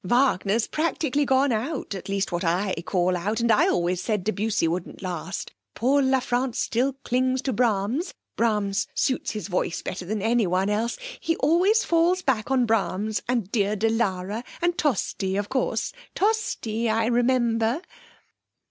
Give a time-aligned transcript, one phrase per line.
[0.03, 4.67] Wagner's practically gone out (at least what I call out), and I always said Debussy
[4.67, 5.53] wouldn't last.
[5.75, 10.97] Paul La France still clings to Brahms Brahms suits his voice better than anyone else.
[11.19, 16.89] He always falls back on Brahms, and dear de Lara; and Tosti; of course, Tosti.
[16.89, 17.83] I remember...'